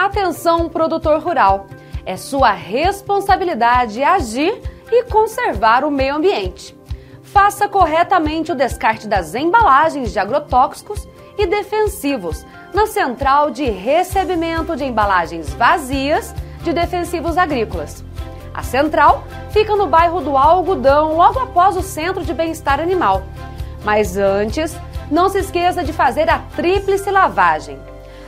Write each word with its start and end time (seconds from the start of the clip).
Atenção, 0.00 0.66
produtor 0.66 1.20
rural! 1.20 1.66
É 2.06 2.16
sua 2.16 2.52
responsabilidade 2.52 4.02
agir 4.02 4.58
e 4.90 5.04
conservar 5.04 5.84
o 5.84 5.90
meio 5.90 6.14
ambiente. 6.14 6.74
Faça 7.22 7.68
corretamente 7.68 8.50
o 8.50 8.54
descarte 8.54 9.06
das 9.06 9.34
embalagens 9.34 10.10
de 10.10 10.18
agrotóxicos 10.18 11.06
e 11.36 11.46
defensivos 11.46 12.46
na 12.72 12.86
central 12.86 13.50
de 13.50 13.66
recebimento 13.66 14.74
de 14.74 14.86
embalagens 14.86 15.52
vazias 15.52 16.34
de 16.62 16.72
defensivos 16.72 17.36
agrícolas. 17.36 18.02
A 18.54 18.62
central 18.62 19.22
fica 19.50 19.76
no 19.76 19.86
bairro 19.86 20.22
do 20.22 20.34
Algodão, 20.34 21.14
logo 21.14 21.40
após 21.40 21.76
o 21.76 21.82
Centro 21.82 22.24
de 22.24 22.32
Bem-Estar 22.32 22.80
Animal. 22.80 23.22
Mas 23.84 24.16
antes, 24.16 24.74
não 25.10 25.28
se 25.28 25.40
esqueça 25.40 25.84
de 25.84 25.92
fazer 25.92 26.30
a 26.30 26.38
tríplice 26.56 27.10
lavagem. 27.10 27.78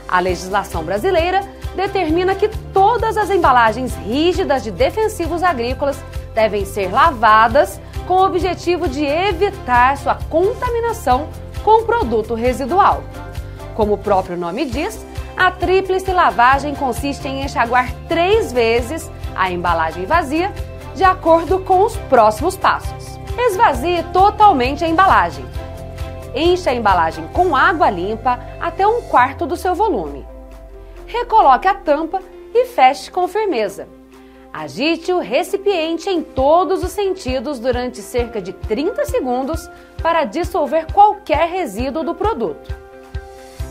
A 0.07 0.19
legislação 0.19 0.83
brasileira 0.83 1.41
determina 1.75 2.35
que 2.35 2.47
todas 2.73 3.17
as 3.17 3.29
embalagens 3.29 3.95
rígidas 3.95 4.63
de 4.63 4.71
defensivos 4.71 5.43
agrícolas 5.43 5.97
devem 6.33 6.65
ser 6.65 6.91
lavadas 6.91 7.79
com 8.07 8.15
o 8.15 8.25
objetivo 8.25 8.87
de 8.87 9.05
evitar 9.05 9.97
sua 9.97 10.15
contaminação 10.29 11.29
com 11.63 11.85
produto 11.85 12.33
residual. 12.33 13.03
Como 13.75 13.93
o 13.93 13.97
próprio 13.97 14.37
nome 14.37 14.65
diz, 14.65 15.05
a 15.35 15.49
tríplice 15.49 16.11
lavagem 16.11 16.75
consiste 16.75 17.27
em 17.27 17.43
enxaguar 17.43 17.91
três 18.07 18.51
vezes 18.51 19.09
a 19.35 19.51
embalagem 19.51 20.05
vazia, 20.05 20.53
de 20.95 21.03
acordo 21.03 21.59
com 21.59 21.83
os 21.83 21.95
próximos 21.95 22.55
passos. 22.55 23.19
Esvazie 23.35 24.03
totalmente 24.13 24.85
a 24.85 24.87
embalagem. 24.87 25.43
Encha 26.35 26.69
a 26.69 26.75
embalagem 26.75 27.27
com 27.33 27.55
água 27.55 27.89
limpa 27.89 28.39
até 28.59 28.85
um 28.85 29.01
quarto 29.01 29.45
do 29.45 29.55
seu 29.55 29.73
volume. 29.73 30.25
Recoloque 31.13 31.67
a 31.67 31.75
tampa 31.75 32.23
e 32.55 32.65
feche 32.65 33.11
com 33.11 33.27
firmeza. 33.27 33.87
Agite 34.51 35.13
o 35.13 35.19
recipiente 35.19 36.09
em 36.09 36.23
todos 36.23 36.83
os 36.83 36.89
sentidos 36.89 37.59
durante 37.59 38.01
cerca 38.01 38.41
de 38.41 38.51
30 38.51 39.05
segundos 39.05 39.69
para 40.01 40.23
dissolver 40.23 40.91
qualquer 40.91 41.47
resíduo 41.47 42.03
do 42.03 42.15
produto. 42.15 42.75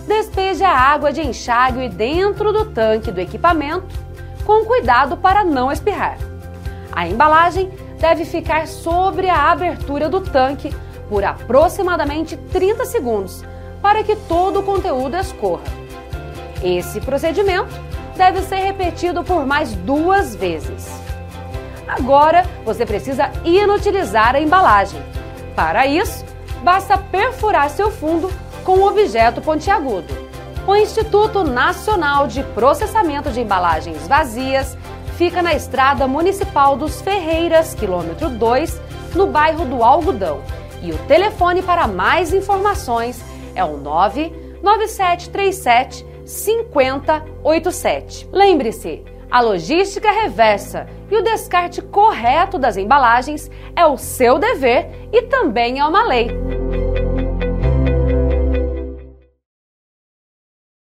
Despeje 0.06 0.62
a 0.62 0.70
água 0.70 1.12
de 1.12 1.20
enxágue 1.20 1.88
dentro 1.88 2.52
do 2.52 2.66
tanque 2.66 3.10
do 3.10 3.20
equipamento, 3.20 3.92
com 4.46 4.64
cuidado 4.64 5.16
para 5.16 5.42
não 5.42 5.72
espirrar. 5.72 6.18
A 6.92 7.08
embalagem 7.08 7.72
deve 7.98 8.24
ficar 8.24 8.68
sobre 8.68 9.28
a 9.28 9.50
abertura 9.50 10.08
do 10.08 10.20
tanque 10.20 10.72
por 11.08 11.24
aproximadamente 11.24 12.36
30 12.36 12.84
segundos 12.84 13.42
para 13.82 14.04
que 14.04 14.14
todo 14.14 14.60
o 14.60 14.62
conteúdo 14.62 15.16
escorra. 15.16 15.82
Esse 16.62 17.00
procedimento 17.00 17.74
deve 18.16 18.42
ser 18.42 18.56
repetido 18.56 19.24
por 19.24 19.44
mais 19.44 19.74
duas 19.74 20.36
vezes. 20.36 20.88
Agora 21.88 22.44
você 22.64 22.86
precisa 22.86 23.32
inutilizar 23.44 24.36
a 24.36 24.40
embalagem. 24.40 25.02
Para 25.56 25.86
isso, 25.86 26.24
basta 26.62 26.96
perfurar 26.96 27.68
seu 27.68 27.90
fundo 27.90 28.30
com 28.64 28.78
um 28.78 28.86
objeto 28.86 29.40
pontiagudo. 29.40 30.30
O 30.66 30.76
Instituto 30.76 31.42
Nacional 31.42 32.28
de 32.28 32.44
Processamento 32.44 33.30
de 33.30 33.40
Embalagens 33.40 34.06
Vazias 34.06 34.78
fica 35.16 35.42
na 35.42 35.54
Estrada 35.54 36.06
Municipal 36.06 36.76
dos 36.76 37.02
Ferreiras, 37.02 37.74
quilômetro 37.74 38.30
2, 38.30 38.80
no 39.14 39.26
bairro 39.26 39.64
do 39.64 39.82
Algodão. 39.82 40.40
E 40.80 40.92
o 40.92 40.98
telefone 41.06 41.62
para 41.62 41.88
mais 41.88 42.32
informações 42.32 43.20
é 43.54 43.62
o 43.64 43.76
99737 43.76 46.11
5087. 46.32 48.28
Lembre-se, 48.32 49.04
a 49.30 49.40
logística 49.40 50.10
reversa 50.10 50.86
e 51.10 51.16
o 51.16 51.22
descarte 51.22 51.80
correto 51.80 52.58
das 52.58 52.76
embalagens 52.76 53.50
é 53.76 53.86
o 53.86 53.96
seu 53.96 54.38
dever 54.38 54.88
e 55.12 55.22
também 55.22 55.78
é 55.78 55.84
uma 55.84 56.04
lei. 56.04 56.61